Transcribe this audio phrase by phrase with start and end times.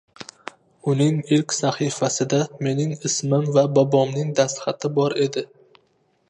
[0.93, 5.47] Uning ilk sahifasida menim ismim va bobomning dastxati bor edi: